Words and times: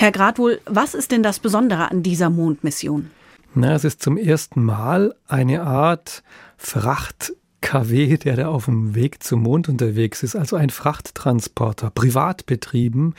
Herr 0.00 0.12
Gradwohl, 0.12 0.60
was 0.64 0.94
ist 0.94 1.10
denn 1.10 1.24
das 1.24 1.40
Besondere 1.40 1.90
an 1.90 2.04
dieser 2.04 2.30
Mondmission? 2.30 3.10
Na, 3.54 3.74
es 3.74 3.82
ist 3.82 4.00
zum 4.00 4.16
ersten 4.16 4.62
Mal 4.62 5.12
eine 5.26 5.64
Art 5.64 6.22
Fracht 6.56 7.32
KW, 7.62 8.16
der 8.16 8.36
da 8.36 8.46
auf 8.46 8.66
dem 8.66 8.94
Weg 8.94 9.24
zum 9.24 9.42
Mond 9.42 9.68
unterwegs 9.68 10.22
ist, 10.22 10.36
also 10.36 10.54
ein 10.54 10.70
Frachttransporter, 10.70 11.90
privat 11.90 12.46
betrieben, 12.46 13.16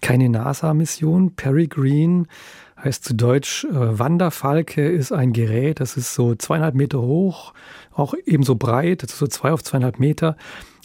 keine 0.00 0.30
NASA-Mission. 0.30 1.34
Peregrine 1.34 2.24
heißt 2.84 3.04
zu 3.04 3.14
Deutsch 3.14 3.64
äh, 3.64 3.98
Wanderfalke, 3.98 4.88
ist 4.88 5.12
ein 5.12 5.32
Gerät, 5.32 5.80
das 5.80 5.96
ist 5.96 6.14
so 6.14 6.34
zweieinhalb 6.34 6.74
Meter 6.74 7.00
hoch, 7.00 7.54
auch 7.92 8.14
ebenso 8.26 8.56
breit, 8.56 9.02
also 9.02 9.16
so 9.16 9.26
zwei 9.26 9.52
auf 9.52 9.62
zweieinhalb 9.62 9.98
Meter 9.98 10.36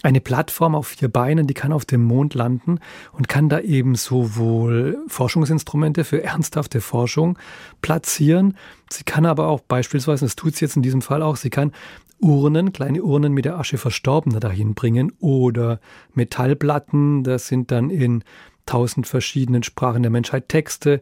eine 0.03 0.21
Plattform 0.21 0.75
auf 0.75 0.87
vier 0.87 1.09
Beinen, 1.09 1.47
die 1.47 1.55
kann 1.55 1.73
auf 1.73 1.83
dem 1.83 2.03
Mond 2.03 2.35
landen 2.35 2.79
und 3.13 3.27
kann 3.27 3.49
da 3.49 3.59
eben 3.59 3.95
sowohl 3.95 4.99
Forschungsinstrumente 5.07 6.03
für 6.03 6.23
ernsthafte 6.23 6.81
Forschung 6.81 7.37
platzieren. 7.81 8.55
Sie 8.91 9.03
kann 9.03 9.25
aber 9.25 9.47
auch 9.47 9.61
beispielsweise, 9.61 10.25
das 10.25 10.35
tut 10.35 10.55
sie 10.55 10.65
jetzt 10.65 10.75
in 10.75 10.83
diesem 10.83 11.01
Fall 11.01 11.23
auch, 11.23 11.35
sie 11.35 11.49
kann 11.49 11.71
Urnen, 12.19 12.73
kleine 12.73 13.03
Urnen 13.03 13.33
mit 13.33 13.45
der 13.45 13.57
Asche 13.57 13.77
Verstorbener 13.77 14.39
dahin 14.39 14.75
bringen 14.75 15.13
oder 15.19 15.79
Metallplatten, 16.13 17.23
das 17.23 17.47
sind 17.47 17.71
dann 17.71 17.89
in 17.89 18.23
tausend 18.67 19.07
verschiedenen 19.07 19.63
Sprachen 19.63 20.03
der 20.03 20.11
Menschheit 20.11 20.49
Texte 20.49 21.01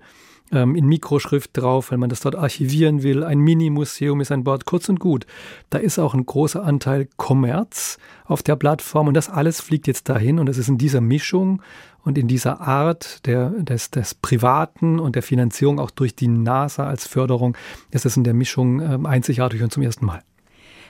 ähm, 0.52 0.76
in 0.76 0.86
Mikroschrift 0.86 1.52
drauf, 1.54 1.92
wenn 1.92 2.00
man 2.00 2.10
das 2.10 2.22
dort 2.22 2.36
archivieren 2.36 3.04
will. 3.04 3.24
Ein 3.24 3.40
Mini-Museum 3.40 4.22
ist 4.22 4.32
ein 4.32 4.44
Bord, 4.44 4.66
kurz 4.66 4.90
und 4.90 5.00
gut. 5.00 5.26
Da 5.70 5.80
ist 5.80 6.00
auch 6.00 6.14
ein 6.14 6.26
großer 6.26 6.64
Anteil 6.64 7.08
Kommerz 7.18 7.98
auf 8.26 8.44
der 8.44 8.56
Plattform 8.56 9.08
und 9.08 9.14
das 9.14 9.30
alles 9.30 9.62
fliegt 9.62 9.88
jetzt 9.88 10.10
dahin 10.10 10.40
und 10.40 10.48
es 10.48 10.58
ist 10.58 10.70
in 10.70 10.78
dieser 10.78 11.02
Mischung 11.02 11.62
und 12.04 12.18
in 12.18 12.28
dieser 12.28 12.62
Art 12.62 13.26
der, 13.26 13.50
des, 13.50 13.90
des 13.92 14.14
Privaten 14.14 15.00
und 15.00 15.16
der 15.16 15.24
Finanzierung 15.24 15.80
auch 15.80 15.92
durch 15.92 16.16
die 16.16 16.28
NASA 16.28 16.88
als 16.88 17.08
Förderung 17.08 17.58
ist 17.92 18.06
es 18.06 18.16
in 18.16 18.24
der 18.24 18.36
Mischung 18.36 18.80
ähm, 18.82 19.06
einzigartig 19.06 19.64
und 19.64 19.74
zum 19.74 19.84
ersten 19.84 20.06
Mal. 20.06 20.22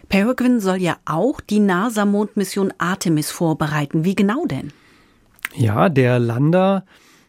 Peregrine 0.10 0.60
soll 0.60 0.82
ja 0.82 0.98
auch 1.06 1.42
die 1.42 1.60
NASA-Mondmission 1.60 2.74
Artemis 2.78 3.32
vorbereiten. 3.32 4.06
Wie 4.06 4.16
genau 4.16 4.46
denn? 4.46 4.72
Ja, 5.58 5.90
der 5.90 6.20
Lander 6.20 6.86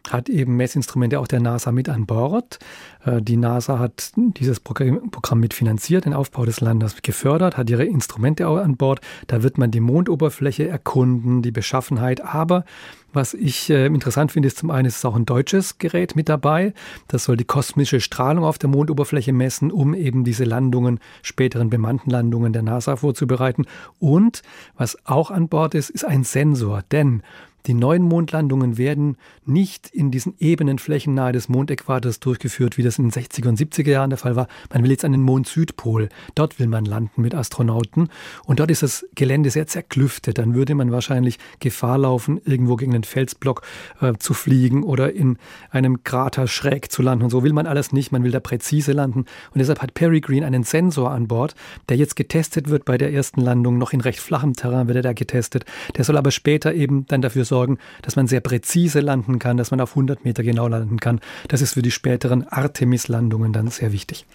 hat 0.09 0.29
eben 0.29 0.55
Messinstrumente 0.55 1.19
auch 1.19 1.27
der 1.27 1.39
NASA 1.39 1.71
mit 1.71 1.89
an 1.89 2.05
Bord. 2.05 2.59
Äh, 3.05 3.21
die 3.21 3.37
NASA 3.37 3.79
hat 3.79 4.11
dieses 4.15 4.59
Programm 4.59 5.39
mitfinanziert, 5.39 6.05
den 6.05 6.13
Aufbau 6.13 6.45
des 6.45 6.61
Landes 6.61 7.01
gefördert, 7.01 7.57
hat 7.57 7.69
ihre 7.69 7.85
Instrumente 7.85 8.47
auch 8.47 8.57
an 8.57 8.77
Bord. 8.77 9.01
Da 9.27 9.43
wird 9.43 9.57
man 9.57 9.71
die 9.71 9.79
Mondoberfläche 9.79 10.67
erkunden, 10.67 11.41
die 11.41 11.51
Beschaffenheit. 11.51 12.21
Aber 12.21 12.63
was 13.13 13.33
ich 13.33 13.69
äh, 13.69 13.85
interessant 13.85 14.31
finde, 14.31 14.47
ist 14.47 14.57
zum 14.57 14.71
einen 14.71 14.87
ist 14.87 14.97
es 14.97 15.05
auch 15.05 15.15
ein 15.15 15.25
deutsches 15.25 15.77
Gerät 15.77 16.15
mit 16.15 16.29
dabei. 16.29 16.73
Das 17.07 17.23
soll 17.23 17.37
die 17.37 17.45
kosmische 17.45 17.99
Strahlung 17.99 18.43
auf 18.43 18.57
der 18.57 18.69
Mondoberfläche 18.69 19.33
messen, 19.33 19.71
um 19.71 19.93
eben 19.93 20.23
diese 20.23 20.43
Landungen, 20.43 20.99
späteren 21.21 21.69
bemannten 21.69 22.11
Landungen 22.11 22.53
der 22.53 22.63
NASA 22.63 22.95
vorzubereiten. 22.95 23.65
Und 23.99 24.41
was 24.77 24.97
auch 25.05 25.31
an 25.31 25.47
Bord 25.47 25.75
ist, 25.75 25.89
ist 25.89 26.05
ein 26.05 26.23
Sensor. 26.23 26.83
Denn 26.91 27.23
die 27.67 27.73
neuen 27.73 28.01
Mondlandungen 28.01 28.77
werden 28.77 29.17
nicht 29.45 29.89
in 29.89 30.09
diesen 30.09 30.35
ebenen 30.39 30.79
Flächen 30.79 31.13
nahe 31.13 31.33
des 31.33 31.49
Mondäquators 31.49 32.21
durchgeführt, 32.21 32.77
wie 32.77 32.83
das 32.83 32.97
in 32.97 33.09
den 33.09 33.11
60er 33.11 33.49
und 33.49 33.59
70er 33.59 33.89
Jahren 33.89 34.09
der 34.09 34.17
Fall 34.17 34.37
war. 34.37 34.47
Man 34.71 34.83
will 34.83 34.91
jetzt 34.91 35.03
an 35.03 35.11
den 35.11 35.21
Mond-Südpol. 35.21 36.07
Dort 36.33 36.59
will 36.59 36.67
man 36.67 36.85
landen 36.85 37.21
mit 37.21 37.35
Astronauten. 37.35 38.09
Und 38.45 38.61
dort 38.61 38.71
ist 38.71 38.83
das 38.83 39.05
Gelände 39.15 39.49
sehr 39.49 39.67
zerklüftet. 39.67 40.37
Dann 40.37 40.55
würde 40.55 40.75
man 40.75 40.93
wahrscheinlich 40.93 41.39
Gefahr 41.59 41.97
laufen, 41.97 42.39
irgendwo 42.45 42.77
gegen 42.77 42.93
einen 42.97 43.03
Felsblock 43.03 43.61
äh, 44.01 44.13
zu 44.19 44.33
fliegen 44.33 44.83
oder 44.83 45.13
in 45.13 45.37
einem 45.71 46.03
Krater 46.03 46.47
schräg 46.47 46.91
zu 46.91 47.01
landen. 47.01 47.23
Und 47.23 47.29
so 47.29 47.43
will 47.43 47.53
man 47.53 47.67
alles 47.67 47.91
nicht. 47.91 48.11
Man 48.11 48.23
will 48.23 48.31
da 48.31 48.39
präzise 48.39 48.91
landen. 48.91 49.19
Und 49.19 49.59
deshalb 49.59 49.81
hat 49.81 49.93
Peregrine 49.93 50.45
einen 50.45 50.63
Sensor 50.63 51.11
an 51.11 51.27
Bord, 51.27 51.55
der 51.89 51.97
jetzt 51.97 52.15
getestet 52.15 52.69
wird 52.69 52.85
bei 52.85 52.97
der 52.97 53.13
ersten 53.13 53.41
Landung. 53.41 53.77
Noch 53.77 53.93
in 53.93 54.01
recht 54.01 54.19
flachem 54.19 54.53
Terrain 54.53 54.87
wird 54.87 54.97
er 54.97 55.03
da 55.03 55.13
getestet. 55.13 55.65
Der 55.95 56.03
soll 56.03 56.17
aber 56.17 56.31
später 56.31 56.73
eben 56.73 57.05
dann 57.07 57.21
dafür 57.21 57.45
sorgen, 57.45 57.77
dass 58.01 58.15
man 58.15 58.27
sehr 58.27 58.41
präzise 58.41 58.99
landen 58.99 59.39
kann, 59.39 59.57
dass 59.57 59.71
man 59.71 59.81
auf 59.81 59.91
100 59.91 60.25
Meter 60.25 60.43
genau 60.43 60.67
landen 60.67 60.99
kann. 60.99 61.19
Das 61.47 61.61
ist 61.61 61.73
für 61.73 61.81
die 61.81 61.91
späteren 61.91 62.47
Artemis-Landungen 62.47 63.53
dann 63.53 63.69
sehr 63.69 63.93
wichtig. 63.93 64.25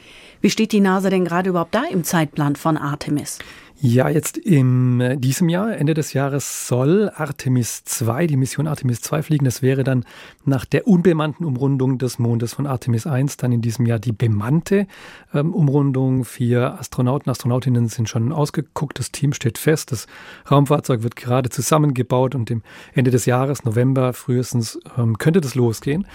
Wie 0.41 0.50
steht 0.50 0.72
die 0.72 0.81
NASA 0.81 1.08
denn 1.08 1.25
gerade 1.25 1.50
überhaupt 1.50 1.75
da 1.75 1.84
im 1.91 2.04
Zeitplan 2.04 2.56
von 2.56 2.76
Artemis? 2.76 3.38
Ja, 3.84 4.09
jetzt 4.09 4.37
in 4.38 5.00
äh, 5.00 5.19
diesem 5.19 5.48
Jahr, 5.48 5.76
Ende 5.76 5.93
des 5.93 6.12
Jahres, 6.12 6.69
soll 6.69 7.10
Artemis 7.16 7.82
2, 7.82 8.28
die 8.28 8.37
Mission 8.37 8.69
Artemis 8.69 9.00
2 9.00 9.25
fliegen. 9.25 9.44
Das 9.44 9.60
wäre 9.60 9.82
dann 9.82 10.04
nach 10.44 10.65
der 10.65 10.87
unbemannten 10.87 11.44
Umrundung 11.44 11.98
des 11.98 12.20
Mondes 12.20 12.54
von 12.54 12.69
Artemis 12.69 13.09
1 13.09 13.38
dann 13.38 13.50
in 13.50 13.60
diesem 13.60 13.84
Jahr 13.87 13.98
die 13.98 14.12
bemannte 14.12 14.87
ähm, 15.34 15.53
Umrundung. 15.53 16.25
Vier 16.25 16.78
Astronauten, 16.78 17.28
Astronautinnen 17.28 17.88
sind 17.88 18.09
schon 18.09 18.31
ausgeguckt. 18.31 19.00
Das 19.00 19.10
Team 19.10 19.32
steht 19.32 19.59
fest. 19.59 19.91
Das 19.91 20.06
Raumfahrzeug 20.49 21.03
wird 21.03 21.16
gerade 21.16 21.50
zusammengebaut 21.50 22.37
und 22.37 22.53
im 22.53 22.62
Ende 22.94 23.10
des 23.10 23.26
Jahres, 23.26 23.64
November 23.64 24.12
frühestens, 24.12 24.78
ähm, 24.97 25.19
könnte 25.19 25.41
das 25.41 25.56
losgehen. 25.56 26.06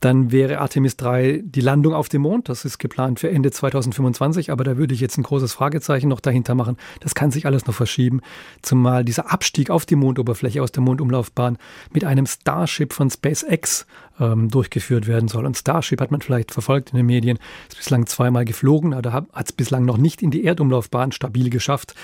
Dann 0.00 0.30
wäre 0.30 0.58
Artemis 0.58 0.96
3 0.96 1.42
die 1.44 1.60
Landung 1.60 1.94
auf 1.94 2.08
dem 2.08 2.22
Mond. 2.22 2.48
Das 2.48 2.64
ist 2.64 2.78
geplant 2.78 3.18
für 3.18 3.30
Ende 3.30 3.50
2025, 3.50 4.52
aber 4.52 4.62
da 4.64 4.76
würde 4.76 4.94
ich 4.94 5.00
jetzt 5.00 5.18
ein 5.18 5.24
großes 5.24 5.52
Fragezeichen 5.52 6.08
noch 6.08 6.20
dahinter 6.20 6.54
machen. 6.54 6.76
Das 7.00 7.14
kann 7.14 7.30
sich 7.30 7.46
alles 7.46 7.66
noch 7.66 7.74
verschieben, 7.74 8.20
zumal 8.62 9.04
dieser 9.04 9.32
Abstieg 9.32 9.70
auf 9.70 9.86
die 9.86 9.96
Mondoberfläche 9.96 10.62
aus 10.62 10.72
der 10.72 10.82
Mondumlaufbahn 10.82 11.58
mit 11.92 12.04
einem 12.04 12.26
Starship 12.26 12.92
von 12.92 13.10
SpaceX 13.10 13.86
ähm, 14.20 14.48
durchgeführt 14.48 15.06
werden 15.06 15.28
soll. 15.28 15.46
Und 15.46 15.56
Starship 15.56 16.00
hat 16.00 16.10
man 16.10 16.20
vielleicht 16.20 16.52
verfolgt 16.52 16.90
in 16.90 16.96
den 16.96 17.06
Medien, 17.06 17.38
ist 17.68 17.78
bislang 17.78 18.06
zweimal 18.06 18.44
geflogen, 18.44 18.94
aber 18.94 19.12
hat 19.12 19.46
es 19.46 19.52
bislang 19.52 19.84
noch 19.84 19.98
nicht 19.98 20.22
in 20.22 20.30
die 20.30 20.44
Erdumlaufbahn 20.44 21.12
stabil 21.12 21.50
geschafft. 21.50 21.94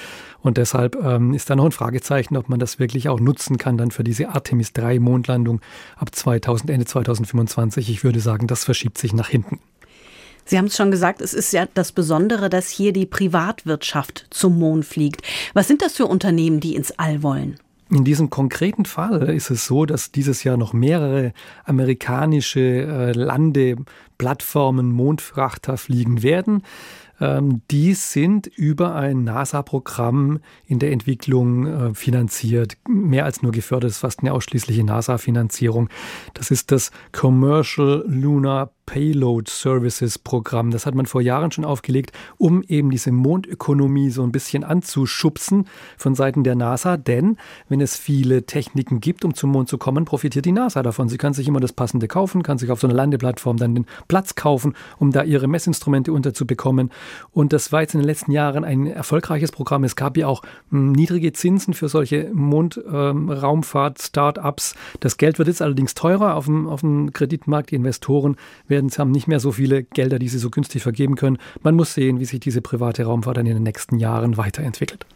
Und 0.40 0.58
deshalb 0.58 0.96
ähm, 1.02 1.32
ist 1.32 1.48
da 1.48 1.56
noch 1.56 1.64
ein 1.64 1.72
Fragezeichen, 1.72 2.36
ob 2.36 2.48
man 2.48 2.58
das 2.58 2.78
wirklich 2.78 3.08
auch 3.08 3.20
nutzen 3.20 3.56
kann 3.56 3.78
dann 3.78 3.90
für 3.90 4.04
diese 4.04 4.28
Artemis 4.28 4.72
3 4.72 4.98
Mondlandung 4.98 5.60
ab 5.96 6.14
2000, 6.14 6.70
Ende 6.70 6.86
2025. 6.86 7.83
Ich 7.88 8.04
würde 8.04 8.20
sagen, 8.20 8.46
das 8.46 8.64
verschiebt 8.64 8.98
sich 8.98 9.12
nach 9.12 9.28
hinten. 9.28 9.60
Sie 10.44 10.58
haben 10.58 10.66
es 10.66 10.76
schon 10.76 10.90
gesagt, 10.90 11.22
es 11.22 11.32
ist 11.32 11.52
ja 11.52 11.66
das 11.72 11.92
Besondere, 11.92 12.50
dass 12.50 12.68
hier 12.68 12.92
die 12.92 13.06
Privatwirtschaft 13.06 14.26
zum 14.30 14.58
Mond 14.58 14.84
fliegt. 14.84 15.22
Was 15.54 15.68
sind 15.68 15.80
das 15.80 15.94
für 15.94 16.06
Unternehmen, 16.06 16.60
die 16.60 16.74
ins 16.74 16.92
All 16.98 17.22
wollen? 17.22 17.58
In 17.90 18.04
diesem 18.04 18.30
konkreten 18.30 18.86
Fall 18.86 19.28
ist 19.30 19.50
es 19.50 19.66
so, 19.66 19.86
dass 19.86 20.10
dieses 20.10 20.42
Jahr 20.42 20.56
noch 20.56 20.72
mehrere 20.72 21.32
amerikanische 21.64 22.60
äh, 22.60 23.12
Landeplattformen 23.12 24.90
Mondfrachter 24.90 25.76
fliegen 25.76 26.22
werden. 26.22 26.62
Ähm, 27.24 27.62
die 27.70 27.94
sind 27.94 28.46
über 28.46 28.94
ein 28.94 29.24
NASA-Programm 29.24 30.40
in 30.66 30.78
der 30.78 30.92
Entwicklung 30.92 31.66
äh, 31.66 31.94
finanziert. 31.94 32.76
Mehr 32.86 33.24
als 33.24 33.42
nur 33.42 33.50
gefördert, 33.50 33.90
ist 33.90 33.98
fast 33.98 34.20
eine 34.20 34.34
ausschließliche 34.34 34.84
NASA-Finanzierung. 34.84 35.88
Das 36.34 36.50
ist 36.50 36.70
das 36.70 36.90
Commercial 37.12 38.04
Lunar 38.06 38.72
Payload 38.86 39.50
Services 39.50 40.18
Programm. 40.18 40.70
Das 40.70 40.86
hat 40.86 40.94
man 40.94 41.06
vor 41.06 41.22
Jahren 41.22 41.50
schon 41.50 41.64
aufgelegt, 41.64 42.12
um 42.36 42.62
eben 42.62 42.90
diese 42.90 43.12
Mondökonomie 43.12 44.10
so 44.10 44.22
ein 44.22 44.32
bisschen 44.32 44.64
anzuschubsen 44.64 45.66
von 45.96 46.14
Seiten 46.14 46.44
der 46.44 46.54
NASA. 46.54 46.96
Denn 46.96 47.38
wenn 47.68 47.80
es 47.80 47.96
viele 47.96 48.44
Techniken 48.44 49.00
gibt, 49.00 49.24
um 49.24 49.34
zum 49.34 49.50
Mond 49.50 49.68
zu 49.68 49.78
kommen, 49.78 50.04
profitiert 50.04 50.44
die 50.44 50.52
NASA 50.52 50.82
davon. 50.82 51.08
Sie 51.08 51.18
kann 51.18 51.32
sich 51.32 51.48
immer 51.48 51.60
das 51.60 51.72
Passende 51.72 52.08
kaufen, 52.08 52.42
kann 52.42 52.58
sich 52.58 52.70
auf 52.70 52.80
so 52.80 52.86
einer 52.86 52.96
Landeplattform 52.96 53.56
dann 53.56 53.74
den 53.74 53.86
Platz 54.08 54.34
kaufen, 54.34 54.74
um 54.98 55.12
da 55.12 55.22
ihre 55.22 55.48
Messinstrumente 55.48 56.12
unterzubekommen. 56.12 56.90
Und 57.32 57.52
das 57.52 57.72
war 57.72 57.80
jetzt 57.82 57.94
in 57.94 58.00
den 58.00 58.06
letzten 58.06 58.32
Jahren 58.32 58.64
ein 58.64 58.86
erfolgreiches 58.86 59.52
Programm. 59.52 59.84
Es 59.84 59.94
gab 59.96 60.16
ja 60.16 60.26
auch 60.26 60.42
hm, 60.70 60.92
niedrige 60.92 61.32
Zinsen 61.32 61.74
für 61.74 61.88
solche 61.88 62.30
Mondraumfahrt-Startups. 62.32 64.74
Das 65.00 65.16
Geld 65.16 65.38
wird 65.38 65.48
jetzt 65.48 65.62
allerdings 65.62 65.94
teurer 65.94 66.34
auf 66.34 66.44
dem, 66.46 66.68
auf 66.68 66.80
dem 66.80 67.12
Kreditmarkt. 67.12 67.70
Die 67.70 67.76
Investoren 67.76 68.36
werden, 68.68 68.90
haben 68.98 69.10
nicht 69.10 69.28
mehr 69.28 69.40
so 69.40 69.52
viele 69.52 69.82
Gelder, 69.82 70.18
die 70.18 70.28
sie 70.28 70.38
so 70.38 70.50
günstig 70.50 70.82
vergeben 70.82 71.16
können. 71.16 71.38
Man 71.62 71.74
muss 71.74 71.94
sehen, 71.94 72.20
wie 72.20 72.24
sich 72.24 72.40
diese 72.40 72.60
private 72.60 73.04
Raumfahrt 73.04 73.36
dann 73.36 73.46
in 73.46 73.54
den 73.54 73.62
nächsten 73.62 73.98
Jahren 73.98 74.36
weiterentwickelt. 74.36 75.06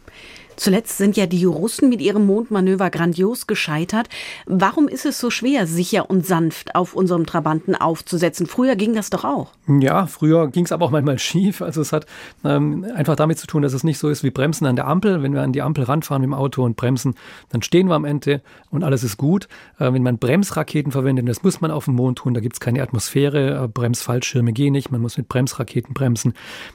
Zuletzt 0.59 0.97
sind 0.97 1.15
ja 1.15 1.25
die 1.25 1.45
Russen 1.45 1.87
mit 1.87 2.01
ihrem 2.01 2.25
Mondmanöver 2.25 2.89
grandios 2.89 3.47
gescheitert. 3.47 4.09
Warum 4.45 4.89
ist 4.89 5.05
es 5.05 5.17
so 5.17 5.29
schwer, 5.29 5.65
sicher 5.65 6.09
und 6.09 6.25
sanft 6.25 6.75
auf 6.75 6.95
unserem 6.95 7.25
Trabanten 7.25 7.75
aufzusetzen? 7.75 8.45
Früher 8.45 8.75
ging 8.75 8.93
das 8.93 9.09
doch 9.09 9.23
auch. 9.23 9.51
Ja, 9.67 10.05
früher 10.05 10.49
ging 10.49 10.65
es 10.65 10.73
aber 10.73 10.85
auch 10.85 10.91
manchmal 10.91 11.17
schief. 11.19 11.61
Also 11.61 11.79
es 11.79 11.93
hat 11.93 12.07
ähm, 12.43 12.85
einfach 12.93 13.15
damit 13.15 13.39
zu 13.39 13.47
tun, 13.47 13.61
dass 13.61 13.71
es 13.71 13.85
nicht 13.85 13.99
so 13.99 14.09
ist 14.09 14.21
wie 14.21 14.31
Bremsen 14.31 14.67
an 14.67 14.75
der 14.75 14.85
Ampel. 14.85 15.23
Wenn 15.23 15.33
wir 15.33 15.43
an 15.43 15.53
die 15.53 15.61
Ampel 15.61 15.85
ranfahren 15.85 16.23
mit 16.23 16.27
dem 16.27 16.33
Auto 16.33 16.65
und 16.65 16.75
bremsen, 16.75 17.15
dann 17.47 17.61
stehen 17.61 17.87
wir 17.87 17.95
am 17.95 18.03
Ende 18.03 18.41
und 18.69 18.83
alles 18.83 19.05
ist 19.05 19.15
gut. 19.15 19.47
Äh, 19.79 19.93
wenn 19.93 20.03
man 20.03 20.17
Bremsraketen 20.17 20.91
verwendet, 20.91 21.25
das 21.29 21.41
muss 21.41 21.61
man 21.61 21.71
auf 21.71 21.85
dem 21.85 21.95
Mond 21.95 22.17
tun, 22.17 22.33
da 22.33 22.41
gibt 22.41 22.55
es 22.55 22.59
keine 22.59 22.83
Atmosphäre, 22.83 23.63
äh, 23.63 23.67
Bremsfallschirme 23.69 24.51
gehen 24.51 24.73
nicht, 24.73 24.91
man 24.91 24.99
muss 24.99 25.17
mit 25.17 25.29
Bremsraketen 25.29 25.93
bremsen. 25.93 26.33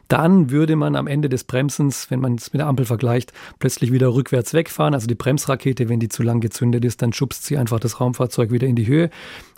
Dann 0.09 0.51
würde 0.51 0.75
man 0.75 0.97
am 0.97 1.07
Ende 1.07 1.29
des 1.29 1.45
Bremsens, 1.45 2.11
wenn 2.11 2.21
man 2.21 2.37
es 2.37 2.55
mit 2.55 2.61
der 2.61 2.67
Ampel 2.67 2.87
vergleicht, 2.87 3.35
plötzlich 3.59 3.74
plötzlich 3.75 3.93
wieder 3.93 4.15
rückwärts 4.15 4.55
wegfahren. 4.55 4.95
Also 4.95 5.09
die 5.09 5.17
Bremsrakete, 5.17 5.89
wenn 5.89 5.99
die 5.99 6.09
zu 6.09 6.23
lang 6.23 6.41
gezündet 6.41 6.85
ist, 6.85 7.03
dann 7.03 7.13
schubst 7.13 7.45
sie 7.45 7.59
einfach 7.59 7.81
das 7.81 8.01
Raumfahrzeug 8.01 8.53
wieder 8.53 8.69
in 8.69 8.77
die 8.77 8.87
Höhe. 8.87 9.11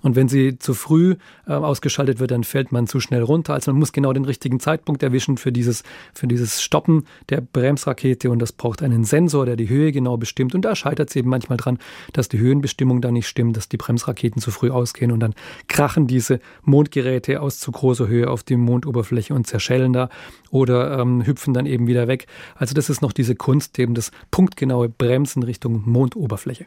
Und 0.02 0.16
wenn 0.16 0.28
sie 0.28 0.58
zu 0.58 0.72
früh 0.72 1.16
äh, 1.46 1.52
ausgeschaltet 1.52 2.18
wird, 2.18 2.30
dann 2.30 2.44
fällt 2.44 2.72
man 2.72 2.86
zu 2.86 2.98
schnell 3.00 3.22
runter. 3.22 3.52
Also 3.52 3.72
man 3.72 3.78
muss 3.78 3.92
genau 3.92 4.12
den 4.14 4.24
richtigen 4.24 4.58
Zeitpunkt 4.58 5.02
erwischen 5.02 5.36
für 5.36 5.52
dieses, 5.52 5.82
für 6.14 6.26
dieses 6.26 6.62
Stoppen 6.62 7.06
der 7.28 7.40
Bremsrakete. 7.40 8.30
Und 8.30 8.38
das 8.38 8.52
braucht 8.52 8.82
einen 8.82 9.04
Sensor, 9.04 9.44
der 9.44 9.56
die 9.56 9.68
Höhe 9.68 9.92
genau 9.92 10.16
bestimmt. 10.16 10.54
Und 10.54 10.64
da 10.64 10.74
scheitert 10.74 11.10
es 11.10 11.16
eben 11.16 11.28
manchmal 11.28 11.58
dran, 11.58 11.78
dass 12.14 12.28
die 12.28 12.38
Höhenbestimmung 12.38 13.02
da 13.02 13.10
nicht 13.10 13.26
stimmt, 13.26 13.56
dass 13.56 13.68
die 13.68 13.76
Bremsraketen 13.76 14.40
zu 14.40 14.50
früh 14.50 14.70
ausgehen. 14.70 15.12
Und 15.12 15.20
dann 15.20 15.34
krachen 15.68 16.06
diese 16.06 16.40
Mondgeräte 16.62 17.42
aus 17.42 17.58
zu 17.58 17.70
großer 17.70 18.06
Höhe 18.06 18.30
auf 18.30 18.44
die 18.44 18.56
Mondoberfläche 18.56 19.34
und 19.34 19.46
zerschellen 19.46 19.92
da 19.92 20.08
oder 20.50 21.00
ähm, 21.00 21.26
hüpfen 21.26 21.52
dann 21.52 21.66
eben 21.66 21.86
wieder 21.86 22.08
weg. 22.08 22.26
Also 22.54 22.74
das 22.74 22.88
ist 22.88 23.02
noch 23.02 23.12
diese 23.12 23.34
Kunst, 23.34 23.78
eben 23.78 23.94
das 24.06 24.12
punktgenaue 24.30 24.88
Bremsen 24.88 25.42
Richtung 25.42 25.82
Mondoberfläche. 25.88 26.66